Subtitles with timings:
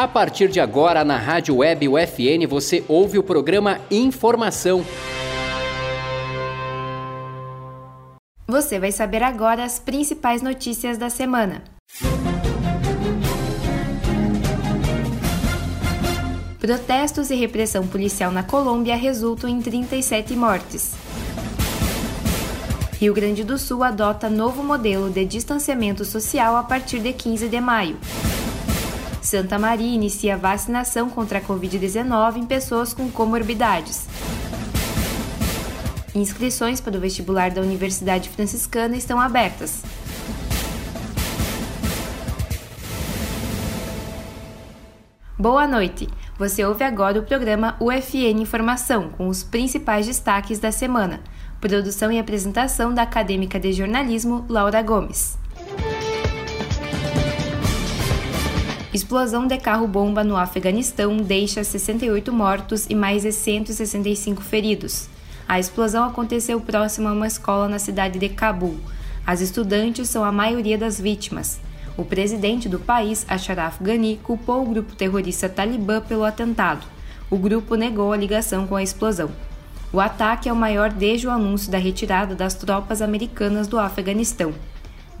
[0.00, 4.82] A partir de agora, na Rádio Web UFN, você ouve o programa Informação.
[8.48, 11.62] Você vai saber agora as principais notícias da semana.
[16.58, 20.94] Protestos e repressão policial na Colômbia resultam em 37 mortes.
[22.98, 27.60] Rio Grande do Sul adota novo modelo de distanciamento social a partir de 15 de
[27.60, 27.98] maio.
[29.22, 34.06] Santa Maria inicia vacinação contra a Covid-19 em pessoas com comorbidades.
[36.14, 39.82] Inscrições para o vestibular da Universidade Franciscana estão abertas.
[45.38, 46.06] Boa noite!
[46.36, 51.20] Você ouve agora o programa UFN Informação, com os principais destaques da semana.
[51.60, 55.39] Produção e apresentação da acadêmica de jornalismo Laura Gomes.
[58.92, 65.08] Explosão de carro-bomba no Afeganistão deixa 68 mortos e mais de 165 feridos.
[65.46, 68.80] A explosão aconteceu próximo a uma escola na cidade de Cabul.
[69.24, 71.60] As estudantes são a maioria das vítimas.
[71.96, 76.84] O presidente do país, Ashraf Ghani, culpou o grupo terrorista Talibã pelo atentado.
[77.30, 79.30] O grupo negou a ligação com a explosão.
[79.92, 84.52] O ataque é o maior desde o anúncio da retirada das tropas americanas do Afeganistão.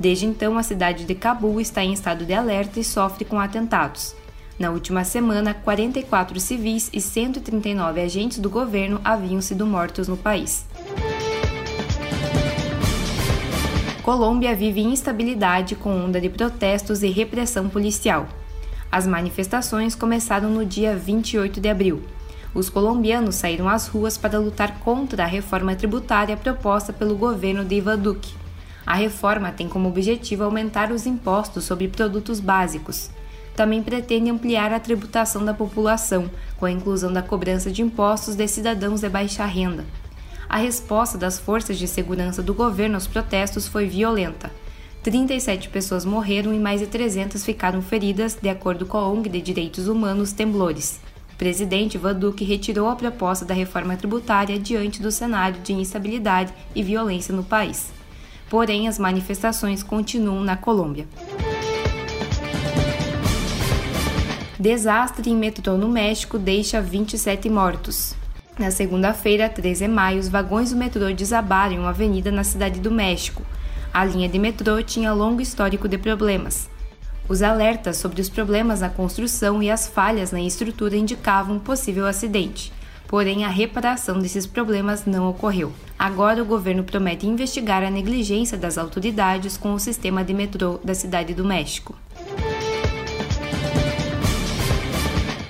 [0.00, 4.16] Desde então, a cidade de Cabul está em estado de alerta e sofre com atentados.
[4.58, 10.64] Na última semana, 44 civis e 139 agentes do governo haviam sido mortos no país.
[14.02, 18.26] Colômbia vive instabilidade com onda de protestos e repressão policial.
[18.90, 22.02] As manifestações começaram no dia 28 de abril.
[22.54, 27.74] Os colombianos saíram às ruas para lutar contra a reforma tributária proposta pelo governo de
[27.74, 28.40] Ivan Duque.
[28.86, 33.10] A reforma tem como objetivo aumentar os impostos sobre produtos básicos.
[33.56, 38.48] Também pretende ampliar a tributação da população, com a inclusão da cobrança de impostos de
[38.48, 39.84] cidadãos de baixa renda
[40.50, 44.50] a resposta das forças de segurança do governo aos protestos foi violenta.
[45.00, 49.40] 37 pessoas morreram e mais de 300 ficaram feridas, de acordo com a ONG de
[49.40, 51.00] Direitos Humanos Temblores.
[51.32, 56.52] O presidente Van Duque retirou a proposta da reforma tributária diante do cenário de instabilidade
[56.74, 57.92] e violência no país.
[58.50, 61.06] Porém, as manifestações continuam na Colômbia.
[64.58, 68.14] Desastre em metrô no México deixa 27 mortos.
[68.58, 72.80] Na segunda-feira, 13 de maio, os vagões do metrô desabaram em uma avenida na Cidade
[72.80, 73.42] do México.
[73.94, 76.68] A linha de metrô tinha longo histórico de problemas.
[77.28, 82.04] Os alertas sobre os problemas na construção e as falhas na estrutura indicavam um possível
[82.04, 82.72] acidente.
[83.10, 85.72] Porém, a reparação desses problemas não ocorreu.
[85.98, 90.94] Agora, o governo promete investigar a negligência das autoridades com o sistema de metrô da
[90.94, 91.96] Cidade do México.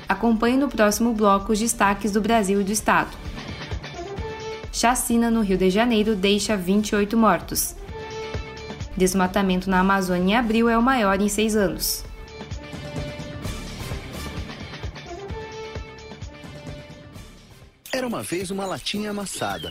[0.08, 3.14] Acompanhe no próximo bloco os destaques do Brasil e do Estado.
[4.72, 7.76] Chacina no Rio de Janeiro deixa 28 mortos.
[8.96, 12.08] Desmatamento na Amazônia em abril é o maior em seis anos.
[18.20, 19.70] Uma vez uma latinha amassada.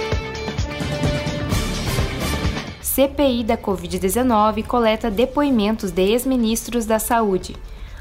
[2.93, 7.55] CPI da Covid-19 coleta depoimentos de ex-ministros da Saúde.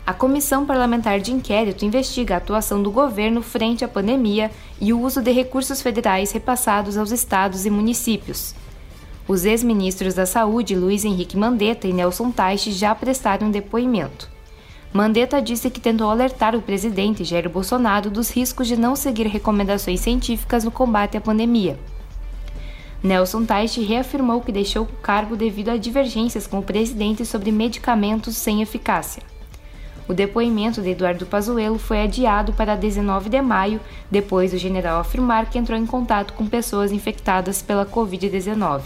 [0.04, 4.50] A Comissão Parlamentar de Inquérito investiga a atuação do governo frente à pandemia
[4.80, 8.52] e o uso de recursos federais repassados aos estados e municípios.
[9.28, 14.28] Os ex-ministros da Saúde, Luiz Henrique Mandetta e Nelson Teich, já prestaram depoimento.
[14.92, 20.00] Mandetta disse que tentou alertar o presidente Jair Bolsonaro dos riscos de não seguir recomendações
[20.00, 21.78] científicas no combate à pandemia.
[23.02, 28.36] Nelson Teich reafirmou que deixou o cargo devido a divergências com o presidente sobre medicamentos
[28.36, 29.22] sem eficácia.
[30.06, 33.80] O depoimento de Eduardo Pazuello foi adiado para 19 de maio,
[34.10, 38.82] depois do general afirmar que entrou em contato com pessoas infectadas pela Covid-19.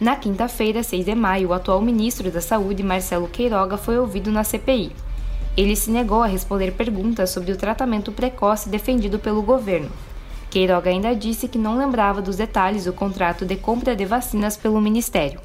[0.00, 4.42] Na quinta-feira, 6 de maio, o atual ministro da Saúde, Marcelo Queiroga, foi ouvido na
[4.42, 4.90] CPI.
[5.56, 9.90] Ele se negou a responder perguntas sobre o tratamento precoce defendido pelo governo.
[10.52, 14.82] Queiroga ainda disse que não lembrava dos detalhes do contrato de compra de vacinas pelo
[14.82, 15.40] Ministério.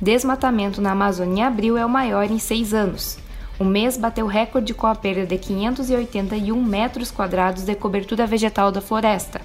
[0.00, 3.16] Desmatamento na Amazônia em abril é o maior em seis anos.
[3.60, 8.80] O mês bateu recorde com a perda de 581 metros quadrados de cobertura vegetal da
[8.80, 9.40] floresta.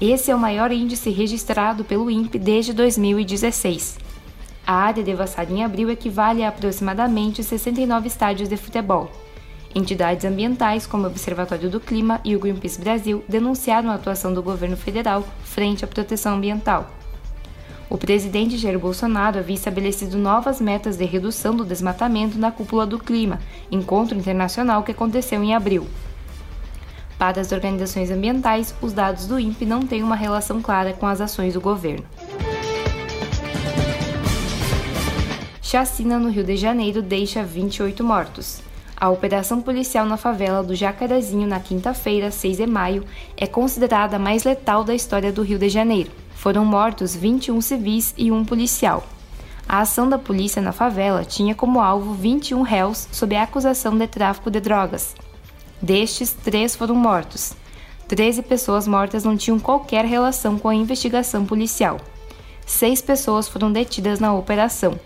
[0.00, 3.98] Esse é o maior índice registrado pelo INPE desde 2016.
[4.66, 9.10] A área devassada em abril equivale a aproximadamente 69 estádios de futebol.
[9.72, 14.42] Entidades ambientais, como o Observatório do Clima e o Greenpeace Brasil, denunciaram a atuação do
[14.42, 16.90] governo federal frente à proteção ambiental.
[17.88, 22.98] O presidente Jair Bolsonaro havia estabelecido novas metas de redução do desmatamento na cúpula do
[22.98, 23.40] clima,
[23.70, 25.86] encontro internacional que aconteceu em abril.
[27.18, 31.20] Para as organizações ambientais, os dados do INPE não têm uma relação clara com as
[31.20, 32.04] ações do governo.
[35.60, 38.69] Chacina no Rio de Janeiro deixa 28 mortos.
[39.00, 43.02] A operação policial na favela do Jacarezinho na quinta-feira, 6 de maio,
[43.34, 46.10] é considerada a mais letal da história do Rio de Janeiro.
[46.34, 49.02] Foram mortos 21 civis e um policial.
[49.66, 54.06] A ação da polícia na favela tinha como alvo 21 réus sob a acusação de
[54.06, 55.14] tráfico de drogas.
[55.80, 57.54] Destes, três foram mortos.
[58.06, 61.98] Treze pessoas mortas não tinham qualquer relação com a investigação policial.
[62.66, 65.00] Seis pessoas foram detidas na operação.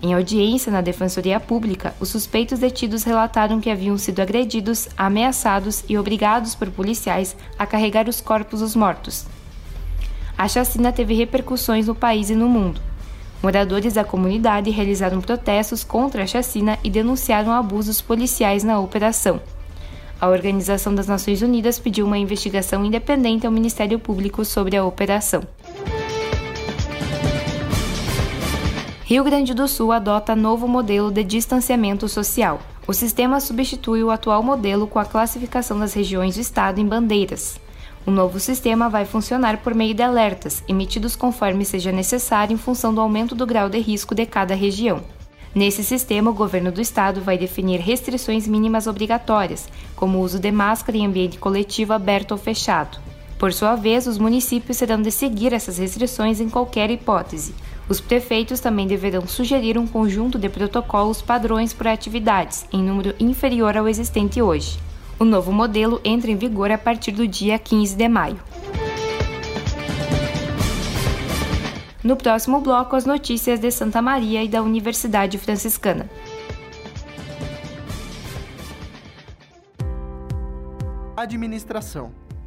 [0.00, 5.98] Em audiência na Defensoria Pública, os suspeitos detidos relataram que haviam sido agredidos, ameaçados e
[5.98, 9.26] obrigados por policiais a carregar os corpos dos mortos.
[10.36, 12.80] A chacina teve repercussões no país e no mundo.
[13.42, 19.40] Moradores da comunidade realizaram protestos contra a chacina e denunciaram abusos policiais na operação.
[20.20, 25.42] A Organização das Nações Unidas pediu uma investigação independente ao Ministério Público sobre a operação.
[29.08, 32.60] Rio Grande do Sul adota novo modelo de distanciamento social.
[32.86, 37.58] O sistema substitui o atual modelo com a classificação das regiões do estado em bandeiras.
[38.04, 42.92] O novo sistema vai funcionar por meio de alertas, emitidos conforme seja necessário em função
[42.92, 45.00] do aumento do grau de risco de cada região.
[45.54, 50.52] Nesse sistema, o governo do estado vai definir restrições mínimas obrigatórias, como o uso de
[50.52, 52.98] máscara em ambiente coletivo aberto ou fechado.
[53.38, 57.54] Por sua vez, os municípios terão de seguir essas restrições em qualquer hipótese,
[57.88, 63.76] os prefeitos também deverão sugerir um conjunto de protocolos padrões por atividades, em número inferior
[63.76, 64.78] ao existente hoje.
[65.18, 68.38] O novo modelo entra em vigor a partir do dia 15 de maio.
[72.04, 76.08] No próximo bloco, as notícias de Santa Maria e da Universidade Franciscana.
[81.16, 82.27] Administração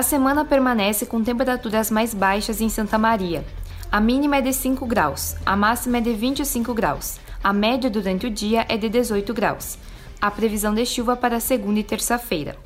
[0.00, 3.44] A semana permanece com temperaturas mais baixas em Santa Maria.
[3.92, 7.20] A mínima é de 5 graus, a máxima é de 25 graus.
[7.44, 9.76] A média durante o dia é de 18 graus.
[10.18, 12.56] A previsão de chuva para segunda e terça-feira.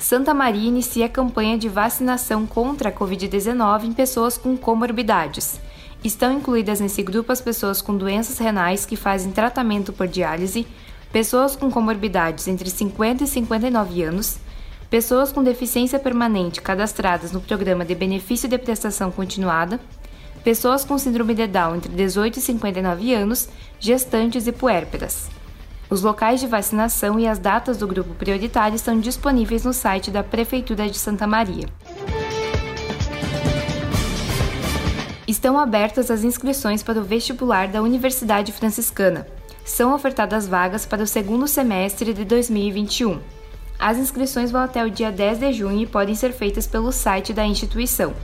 [0.00, 5.60] Santa Maria inicia a campanha de vacinação contra a Covid-19 em pessoas com comorbidades.
[6.02, 10.66] Estão incluídas nesse grupo as pessoas com doenças renais que fazem tratamento por diálise,
[11.14, 14.36] pessoas com comorbidades entre 50 e 59 anos,
[14.90, 19.78] pessoas com deficiência permanente cadastradas no programa de benefício de prestação continuada,
[20.42, 25.30] pessoas com síndrome de Down entre 18 e 59 anos, gestantes e puérperas.
[25.88, 30.24] Os locais de vacinação e as datas do grupo prioritário estão disponíveis no site da
[30.24, 31.68] Prefeitura de Santa Maria.
[35.28, 39.24] Estão abertas as inscrições para o vestibular da Universidade Franciscana
[39.64, 43.18] são ofertadas vagas para o segundo semestre de 2021.
[43.78, 47.32] As inscrições vão até o dia 10 de junho e podem ser feitas pelo site
[47.32, 48.14] da instituição.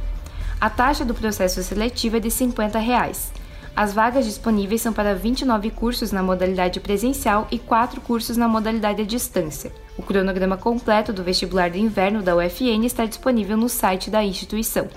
[0.60, 3.32] A taxa do processo seletivo é de 50 reais.
[3.74, 9.00] As vagas disponíveis são para 29 cursos na modalidade presencial e 4 cursos na modalidade
[9.00, 9.72] à distância.
[9.96, 14.88] O cronograma completo do vestibular de inverno da UFN está disponível no site da instituição.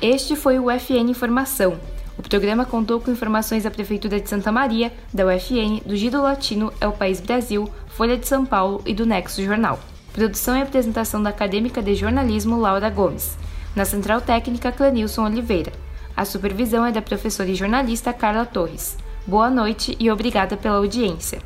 [0.00, 1.78] Este foi o UFN Informação.
[2.20, 6.70] O programa contou com informações da Prefeitura de Santa Maria, da UFN, do Gido Latino,
[6.78, 9.80] É o País Brasil, Folha de São Paulo e do Nexo Jornal.
[10.12, 13.38] Produção e apresentação da acadêmica de jornalismo Laura Gomes.
[13.74, 15.72] Na Central Técnica, Clenilson Oliveira.
[16.14, 18.98] A supervisão é da professora e jornalista Carla Torres.
[19.26, 21.40] Boa noite e obrigada pela audiência.